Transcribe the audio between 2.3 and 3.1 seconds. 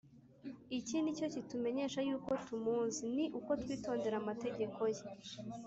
tumuzi,